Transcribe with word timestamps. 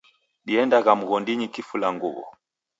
Diendagha 0.47 0.91
mghondinyi 0.99 1.47
kifulanguwo 1.53 2.23